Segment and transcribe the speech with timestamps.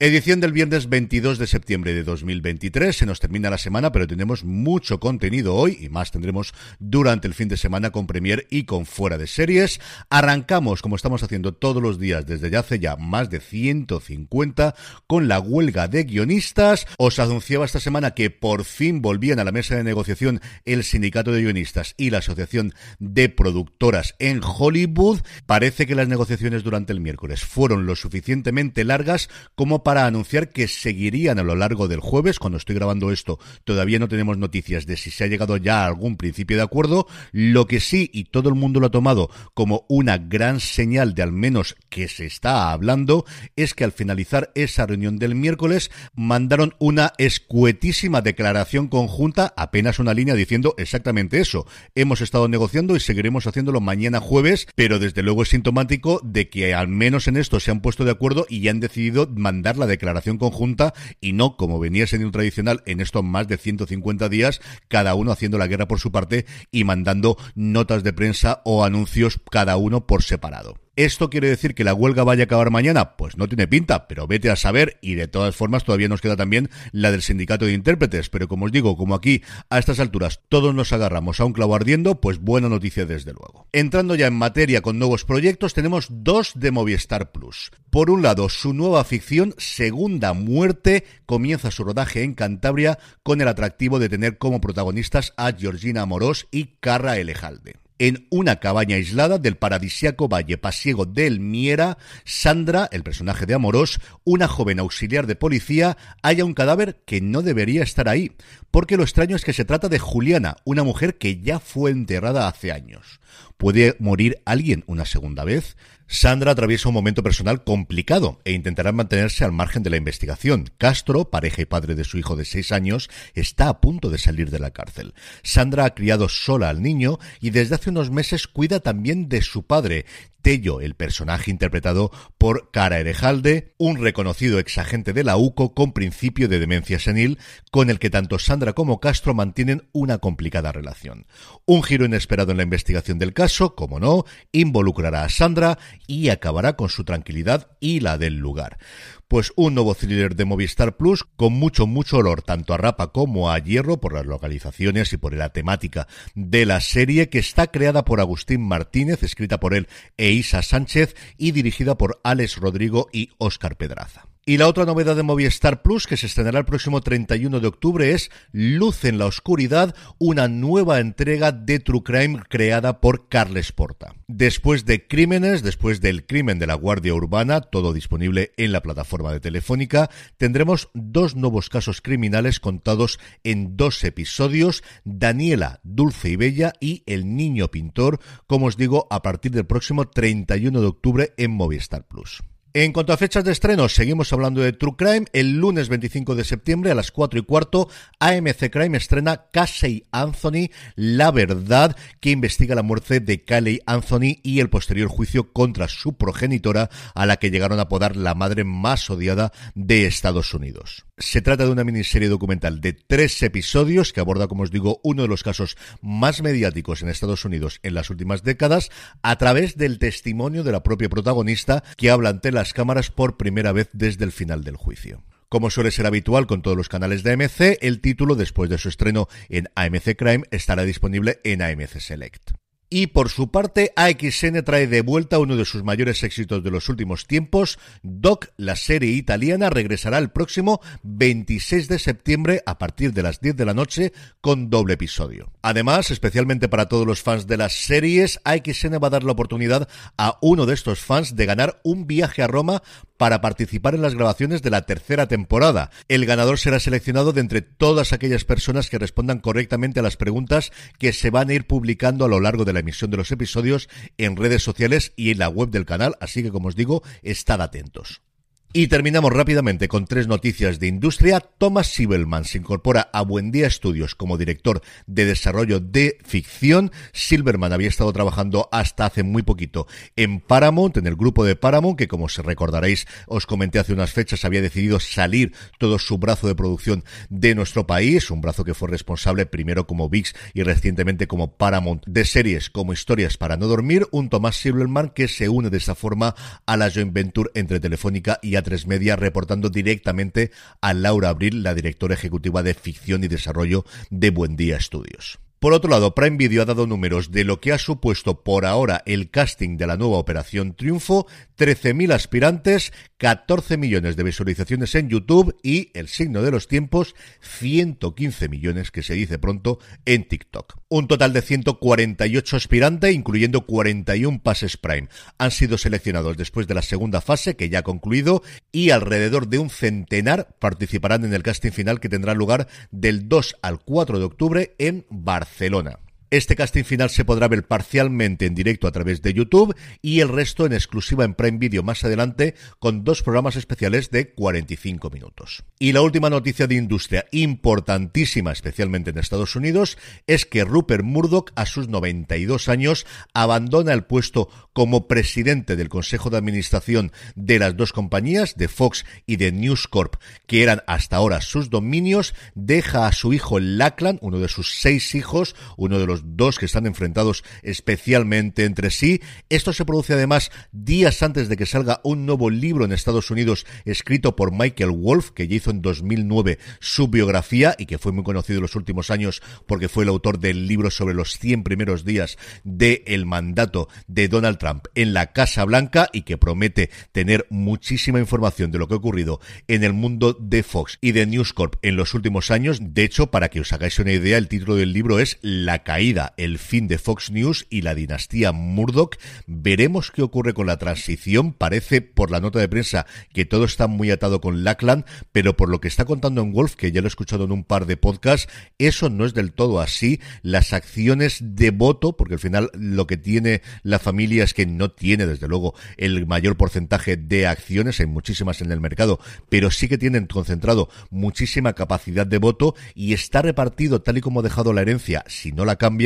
[0.00, 2.96] Edición del viernes 22 de septiembre de 2023.
[2.96, 7.34] Se nos termina la semana, pero tenemos mucho contenido hoy y más tendremos durante el
[7.34, 9.80] fin de semana con Premier y con Fuera de Series.
[10.08, 14.76] Arrancamos, como estamos haciendo todos los días desde ya hace ya más de 150,
[15.08, 16.86] con la huelga de guionistas.
[16.96, 21.32] Os anunciaba esta semana que por fin volvían a la mesa de negociación el Sindicato
[21.32, 25.22] de Guionistas y la Asociación de Productoras en Hollywood.
[25.46, 31.38] Parece que las negociaciones durante el miércoles fueron lo suficientemente largas como anunciar que seguirían
[31.38, 32.38] a lo largo del jueves.
[32.38, 35.86] Cuando estoy grabando esto, todavía no tenemos noticias de si se ha llegado ya a
[35.86, 37.06] algún principio de acuerdo.
[37.32, 41.22] Lo que sí, y todo el mundo lo ha tomado como una gran señal de
[41.22, 43.24] al menos que se está hablando,
[43.56, 50.14] es que al finalizar esa reunión del miércoles mandaron una escuetísima declaración conjunta, apenas una
[50.14, 51.66] línea diciendo exactamente eso.
[51.94, 56.74] Hemos estado negociando y seguiremos haciéndolo mañana jueves, pero desde luego es sintomático de que
[56.74, 60.38] al menos en esto se han puesto de acuerdo y han decidido mandar la declaración
[60.38, 65.32] conjunta y no, como venía siendo tradicional en estos más de 150 días, cada uno
[65.32, 70.06] haciendo la guerra por su parte y mandando notas de prensa o anuncios cada uno
[70.06, 70.87] por separado.
[70.98, 73.16] ¿Esto quiere decir que la huelga vaya a acabar mañana?
[73.16, 76.34] Pues no tiene pinta, pero vete a saber y de todas formas todavía nos queda
[76.34, 80.40] también la del sindicato de intérpretes, pero como os digo, como aquí a estas alturas
[80.48, 83.68] todos nos agarramos a un clavo ardiendo, pues buena noticia desde luego.
[83.70, 87.70] Entrando ya en materia con nuevos proyectos, tenemos dos de Movistar Plus.
[87.90, 93.46] Por un lado, su nueva ficción Segunda Muerte comienza su rodaje en Cantabria con el
[93.46, 97.76] atractivo de tener como protagonistas a Georgina Amorós y Carra Elejalde.
[98.00, 103.98] En una cabaña aislada del paradisiaco valle pasiego del Miera, Sandra, el personaje de Amorós,
[104.22, 108.32] una joven auxiliar de policía, halla un cadáver que no debería estar ahí,
[108.70, 112.46] porque lo extraño es que se trata de Juliana, una mujer que ya fue enterrada
[112.46, 113.18] hace años.
[113.56, 115.76] ¿Puede morir alguien una segunda vez?
[116.10, 120.70] Sandra atraviesa un momento personal complicado e intentará mantenerse al margen de la investigación.
[120.78, 124.50] Castro, pareja y padre de su hijo de seis años, está a punto de salir
[124.50, 125.12] de la cárcel.
[125.42, 129.64] Sandra ha criado sola al niño y desde hace unos meses cuida también de su
[129.64, 130.06] padre,
[130.42, 136.48] Tello, el personaje interpretado por Cara Erejalde, un reconocido exagente de la UCO con principio
[136.48, 137.38] de demencia senil,
[137.70, 141.26] con el que tanto Sandra como Castro mantienen una complicada relación.
[141.66, 146.76] Un giro inesperado en la investigación del caso, como no, involucrará a Sandra y acabará
[146.76, 148.78] con su tranquilidad y la del lugar
[149.28, 153.50] pues un nuevo thriller de Movistar Plus con mucho, mucho olor tanto a rapa como
[153.50, 158.04] a hierro por las localizaciones y por la temática de la serie que está creada
[158.04, 163.30] por Agustín Martínez, escrita por él e Isa Sánchez y dirigida por Alex Rodrigo y
[163.38, 164.27] Óscar Pedraza.
[164.48, 168.12] Y la otra novedad de Movistar Plus, que se estrenará el próximo 31 de octubre,
[168.12, 174.14] es Luz en la Oscuridad, una nueva entrega de True Crime creada por Carles Porta.
[174.26, 179.32] Después de Crímenes, después del crimen de la Guardia Urbana, todo disponible en la plataforma
[179.32, 180.08] de Telefónica,
[180.38, 187.36] tendremos dos nuevos casos criminales contados en dos episodios, Daniela, Dulce y Bella y El
[187.36, 192.42] Niño Pintor, como os digo, a partir del próximo 31 de octubre en Movistar Plus.
[192.80, 195.26] En cuanto a fechas de estreno, seguimos hablando de True Crime.
[195.32, 197.88] El lunes 25 de septiembre a las 4 y cuarto,
[198.20, 204.60] AMC Crime estrena Casey Anthony, La Verdad, que investiga la muerte de Caley Anthony y
[204.60, 209.10] el posterior juicio contra su progenitora, a la que llegaron a apodar la madre más
[209.10, 211.07] odiada de Estados Unidos.
[211.20, 215.22] Se trata de una miniserie documental de tres episodios que aborda, como os digo, uno
[215.22, 218.90] de los casos más mediáticos en Estados Unidos en las últimas décadas,
[219.22, 223.72] a través del testimonio de la propia protagonista que habla ante las cámaras por primera
[223.72, 225.24] vez desde el final del juicio.
[225.48, 228.88] Como suele ser habitual con todos los canales de AMC, el título, después de su
[228.88, 232.52] estreno en AMC Crime, estará disponible en AMC Select.
[232.90, 236.88] Y por su parte, AXN trae de vuelta uno de sus mayores éxitos de los
[236.88, 237.78] últimos tiempos.
[238.02, 243.56] Doc, la serie italiana, regresará el próximo 26 de septiembre a partir de las 10
[243.56, 245.52] de la noche con doble episodio.
[245.60, 249.86] Además, especialmente para todos los fans de las series, AXN va a dar la oportunidad
[250.16, 252.82] a uno de estos fans de ganar un viaje a Roma
[253.18, 255.90] para participar en las grabaciones de la tercera temporada.
[256.08, 260.72] El ganador será seleccionado de entre todas aquellas personas que respondan correctamente a las preguntas
[260.98, 263.90] que se van a ir publicando a lo largo de la emisión de los episodios
[264.16, 267.60] en redes sociales y en la web del canal, así que como os digo, estad
[267.60, 268.22] atentos.
[268.70, 271.40] Y terminamos rápidamente con tres noticias de industria.
[271.40, 276.92] Thomas Sibelman se incorpora a Buendía Studios como director de desarrollo de ficción.
[277.14, 279.86] Silverman había estado trabajando hasta hace muy poquito
[280.16, 284.12] en Paramount, en el grupo de Paramount, que como se recordaréis, os comenté hace unas
[284.12, 288.74] fechas, había decidido salir todo su brazo de producción de nuestro país, un brazo que
[288.74, 293.66] fue responsable primero como VIX y recientemente como Paramount de series como Historias para no
[293.66, 296.34] dormir, un Thomas Silverman que se une de esa forma
[296.66, 300.50] a la joint venture entre Telefónica y tres Media, reportando directamente
[300.80, 305.38] a Laura Abril, la directora ejecutiva de ficción y desarrollo de Buen Día Studios.
[305.60, 309.02] Por otro lado, Prime Video ha dado números de lo que ha supuesto por ahora
[309.06, 311.26] el casting de la nueva Operación Triunfo,
[311.58, 318.48] 13.000 aspirantes, 14 millones de visualizaciones en YouTube y, el signo de los tiempos, 115
[318.48, 320.78] millones, que se dice pronto, en TikTok.
[320.88, 325.08] Un total de 148 aspirantes, incluyendo 41 pases Prime,
[325.38, 329.58] han sido seleccionados después de la segunda fase, que ya ha concluido, y alrededor de
[329.58, 334.24] un centenar participarán en el casting final que tendrá lugar del 2 al 4 de
[334.24, 335.47] octubre en Barcelona.
[335.48, 335.98] Barcelona.
[336.30, 340.28] Este casting final se podrá ver parcialmente en directo a través de YouTube y el
[340.28, 345.64] resto en exclusiva en Prime Video más adelante con dos programas especiales de 45 minutos.
[345.78, 349.96] Y la última noticia de industria importantísima, especialmente en Estados Unidos,
[350.26, 356.28] es que Rupert Murdoch a sus 92 años abandona el puesto como presidente del Consejo
[356.28, 360.16] de Administración de las dos compañías, de Fox y de News Corp,
[360.46, 365.14] que eran hasta ahora sus dominios, deja a su hijo Lachlan, uno de sus seis
[365.14, 369.20] hijos, uno de los dos que están enfrentados especialmente entre sí.
[369.48, 373.66] Esto se produce además días antes de que salga un nuevo libro en Estados Unidos
[373.84, 378.24] escrito por Michael Wolff, que ya hizo en 2009 su biografía y que fue muy
[378.24, 382.04] conocido en los últimos años porque fue el autor del libro sobre los 100 primeros
[382.04, 388.18] días del mandato de Donald Trump en la Casa Blanca y que promete tener muchísima
[388.18, 391.76] información de lo que ha ocurrido en el mundo de Fox y de News Corp
[391.82, 392.78] en los últimos años.
[392.80, 396.07] De hecho, para que os hagáis una idea, el título del libro es La caída
[396.36, 399.16] el fin de Fox News y la dinastía Murdoch.
[399.46, 401.52] Veremos qué ocurre con la transición.
[401.52, 405.68] Parece, por la nota de prensa, que todo está muy atado con Lackland, pero por
[405.68, 407.96] lo que está contando en Wolf, que ya lo he escuchado en un par de
[407.96, 410.20] podcasts, eso no es del todo así.
[410.42, 414.90] Las acciones de voto, porque al final lo que tiene la familia es que no
[414.90, 419.20] tiene, desde luego, el mayor porcentaje de acciones, hay muchísimas en el mercado,
[419.50, 424.40] pero sí que tienen concentrado muchísima capacidad de voto y está repartido tal y como
[424.40, 425.97] ha dejado la herencia, si no la cambia,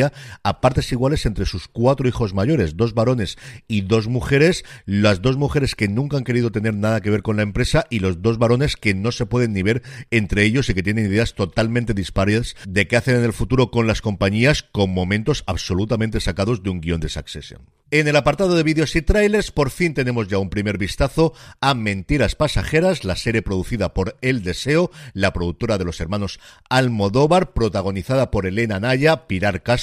[0.43, 3.37] a partes iguales entre sus cuatro hijos mayores, dos varones
[3.69, 7.37] y dos mujeres, las dos mujeres que nunca han querido tener nada que ver con
[7.37, 10.75] la empresa y los dos varones que no se pueden ni ver entre ellos y
[10.75, 14.91] que tienen ideas totalmente dispares de qué hacen en el futuro con las compañías con
[14.91, 17.63] momentos absolutamente sacados de un guion de Succession.
[17.93, 21.75] En el apartado de vídeos y trailers, por fin tenemos ya un primer vistazo a
[21.75, 28.31] Mentiras Pasajeras, la serie producida por El Deseo, la productora de los hermanos Almodóvar, protagonizada
[28.31, 29.82] por Elena Naya, Pilar Castro,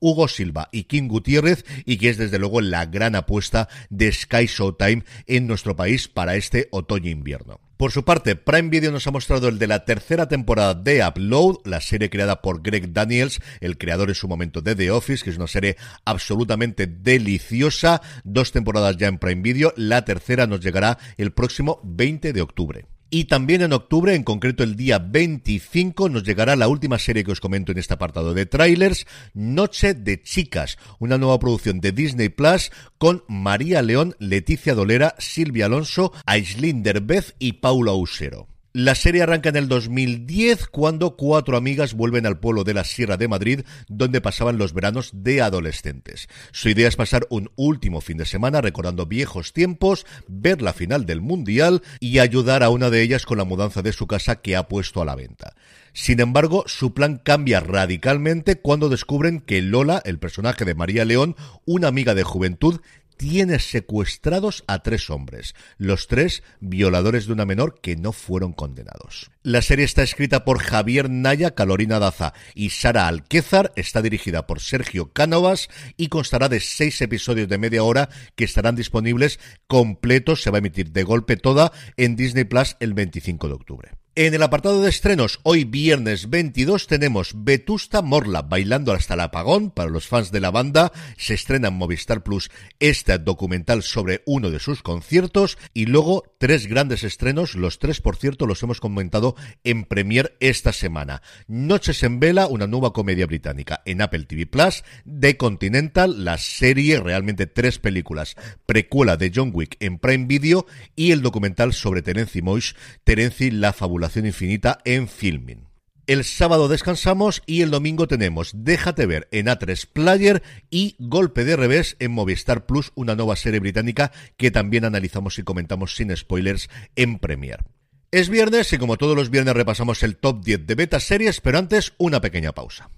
[0.00, 4.46] Hugo Silva y King Gutiérrez, y que es desde luego la gran apuesta de Sky
[4.46, 7.60] Showtime en nuestro país para este otoño-invierno.
[7.78, 11.58] Por su parte, Prime Video nos ha mostrado el de la tercera temporada de Upload,
[11.64, 15.30] la serie creada por Greg Daniels, el creador en su momento de The Office, que
[15.30, 18.02] es una serie absolutamente deliciosa.
[18.24, 22.86] Dos temporadas ya en Prime Video, la tercera nos llegará el próximo 20 de octubre.
[23.10, 27.32] Y también en octubre, en concreto el día 25, nos llegará la última serie que
[27.32, 32.28] os comento en este apartado de trailers, Noche de Chicas, una nueva producción de Disney
[32.28, 38.57] Plus con María León, Leticia Dolera, Silvia Alonso, Aislinn Derbez y Paula Usero.
[38.78, 43.16] La serie arranca en el 2010 cuando cuatro amigas vuelven al pueblo de la Sierra
[43.16, 46.28] de Madrid donde pasaban los veranos de adolescentes.
[46.52, 51.06] Su idea es pasar un último fin de semana recordando viejos tiempos, ver la final
[51.06, 54.54] del Mundial y ayudar a una de ellas con la mudanza de su casa que
[54.54, 55.56] ha puesto a la venta.
[55.92, 61.34] Sin embargo, su plan cambia radicalmente cuando descubren que Lola, el personaje de María León,
[61.64, 62.80] una amiga de juventud,
[63.18, 69.30] tiene secuestrados a tres hombres, los tres violadores de una menor que no fueron condenados.
[69.42, 74.60] La serie está escrita por Javier Naya, Calorina Daza y Sara Alquézar, está dirigida por
[74.60, 80.50] Sergio Cánovas y constará de seis episodios de media hora que estarán disponibles completos, se
[80.50, 83.90] va a emitir de golpe toda en Disney Plus el 25 de octubre.
[84.20, 89.70] En el apartado de estrenos, hoy viernes 22 tenemos Vetusta Morla bailando hasta el apagón.
[89.70, 90.90] Para los fans de la banda.
[91.16, 95.56] Se estrena en Movistar Plus este documental sobre uno de sus conciertos.
[95.72, 100.72] Y luego tres grandes estrenos, los tres por cierto los hemos comentado en Premier esta
[100.72, 101.22] semana.
[101.46, 106.98] Noches en Vela, una nueva comedia británica en Apple TV Plus, The Continental, la serie,
[106.98, 108.34] realmente tres películas,
[108.66, 110.66] precuela de John Wick en Prime Video.
[110.96, 115.68] Y el documental sobre Terenci Moix, Terenci la fabulación infinita en filming.
[116.08, 121.54] El sábado descansamos y el domingo tenemos Déjate ver en A3 Player y Golpe de
[121.54, 126.70] Revés en Movistar Plus, una nueva serie británica que también analizamos y comentamos sin spoilers
[126.96, 127.62] en Premier.
[128.10, 131.58] Es viernes y como todos los viernes repasamos el top 10 de beta series, pero
[131.58, 132.88] antes una pequeña pausa.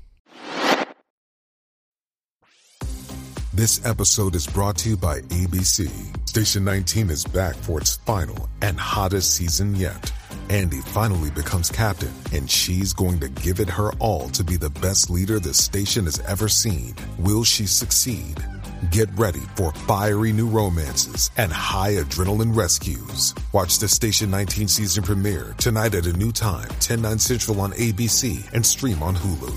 [3.52, 5.90] This episode is brought to you by ABC.
[6.26, 10.12] Station 19 is back for its final and hottest season yet.
[10.48, 14.70] Andy finally becomes captain, and she's going to give it her all to be the
[14.70, 16.94] best leader the station has ever seen.
[17.18, 18.42] Will she succeed?
[18.90, 23.34] Get ready for fiery new romances and high adrenaline rescues.
[23.52, 27.72] Watch the Station 19 season premiere tonight at a new time, 10, 9 central on
[27.72, 29.54] ABC and stream on Hulu.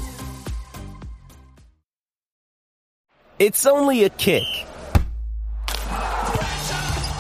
[3.39, 4.44] It's only a kick,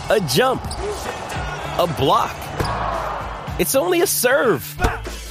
[0.09, 2.42] a jump, a block.
[3.59, 4.63] It's only a serve.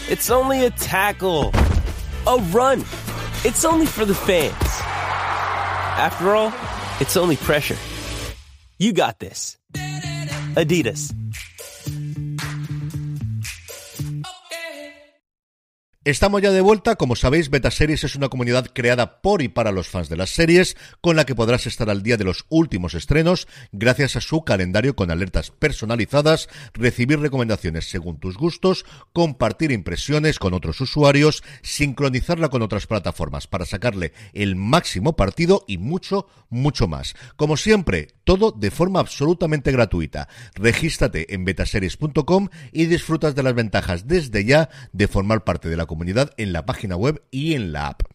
[0.09, 1.51] It's only a tackle.
[2.27, 2.81] A run.
[3.45, 4.53] It's only for the fans.
[5.99, 6.53] After all,
[7.01, 7.77] it's only pressure.
[8.79, 9.57] You got this.
[10.55, 11.13] Adidas.
[16.05, 19.87] Estamos ya de vuelta, como sabéis, Betaseries es una comunidad creada por y para los
[19.87, 23.47] fans de las series, con la que podrás estar al día de los últimos estrenos,
[23.71, 30.55] gracias a su calendario con alertas personalizadas, recibir recomendaciones según tus gustos, compartir impresiones con
[30.55, 37.15] otros usuarios, sincronizarla con otras plataformas para sacarle el máximo partido y mucho, mucho más.
[37.37, 40.27] Como siempre, todo de forma absolutamente gratuita.
[40.57, 45.87] Regístrate en betaseries.com y disfrutas de las ventajas desde ya de formar parte de la
[45.93, 48.12] comunidad en la página web y en la app.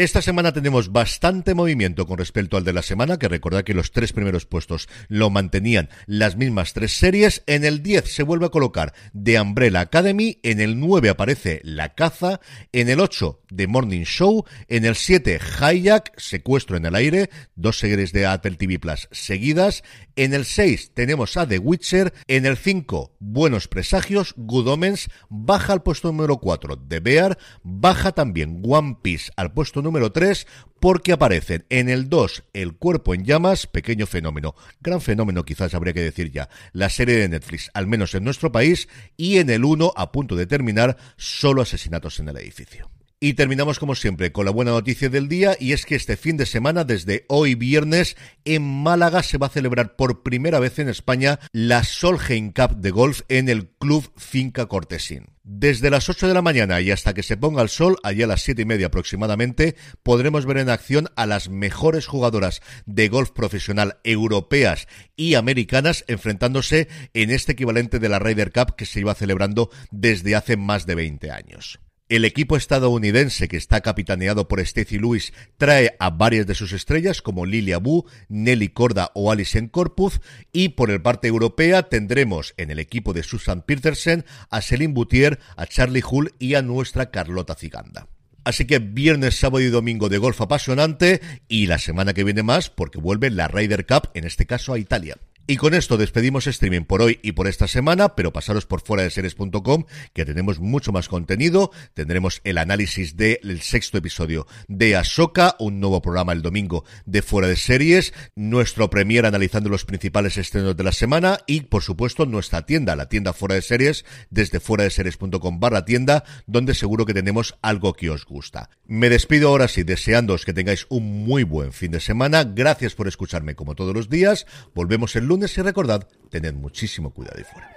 [0.00, 3.92] Esta semana tenemos bastante movimiento con respecto al de la semana, que recordad que los
[3.92, 7.42] tres primeros puestos lo mantenían las mismas tres series.
[7.46, 11.94] En el 10 se vuelve a colocar The Umbrella Academy, en el 9 aparece La
[11.94, 12.40] Caza,
[12.72, 17.78] en el 8 The Morning Show, en el 7 Hijack, Secuestro en el Aire, dos
[17.78, 19.84] series de Apple TV Plus seguidas,
[20.16, 25.74] en el 6 tenemos a The Witcher, en el 5 Buenos Presagios, Good Omens, baja
[25.74, 30.46] al puesto número 4 The Bear, baja también One Piece al puesto número número 3
[30.78, 35.92] porque aparecen en el 2 El cuerpo en llamas, pequeño fenómeno, gran fenómeno quizás habría
[35.92, 39.64] que decir ya, la serie de Netflix, al menos en nuestro país, y en el
[39.64, 42.88] 1 a punto de terminar, solo asesinatos en el edificio.
[43.22, 46.38] Y terminamos como siempre con la buena noticia del día y es que este fin
[46.38, 50.88] de semana, desde hoy viernes, en Málaga se va a celebrar por primera vez en
[50.88, 55.26] España la Solheim Cup de golf en el Club Finca Cortesín.
[55.42, 58.28] Desde las 8 de la mañana y hasta que se ponga el sol, allá a
[58.28, 63.32] las 7 y media aproximadamente, podremos ver en acción a las mejores jugadoras de golf
[63.32, 69.14] profesional europeas y americanas enfrentándose en este equivalente de la Ryder Cup que se iba
[69.14, 71.80] celebrando desde hace más de 20 años.
[72.10, 77.22] El equipo estadounidense que está capitaneado por Stacey Lewis trae a varias de sus estrellas
[77.22, 82.72] como Lilia Bu, Nelly Corda o Alison Corpuz y por el parte europea tendremos en
[82.72, 87.54] el equipo de Susan Petersen a Celine Boutier, a Charlie Hull y a nuestra Carlota
[87.54, 88.08] Ziganda.
[88.42, 92.70] Así que viernes, sábado y domingo de golf apasionante y la semana que viene más
[92.70, 95.16] porque vuelve la Ryder Cup, en este caso a Italia.
[95.46, 99.02] Y con esto despedimos streaming por hoy y por esta semana, pero pasaros por fuera
[99.02, 101.72] de series.com, que tenemos mucho más contenido.
[101.94, 107.48] Tendremos el análisis del sexto episodio de Ahsoka, un nuevo programa el domingo de fuera
[107.48, 112.64] de series, nuestro premier analizando los principales estrenos de la semana y, por supuesto, nuestra
[112.66, 117.14] tienda, la tienda fuera de series, desde fuera de series.com barra tienda, donde seguro que
[117.14, 118.70] tenemos algo que os gusta.
[118.86, 122.44] Me despido ahora sí, deseándoos que tengáis un muy buen fin de semana.
[122.44, 124.46] Gracias por escucharme como todos los días.
[124.74, 127.70] Volvemos el lunes y recordad, tened muchísimo cuidado y fuera.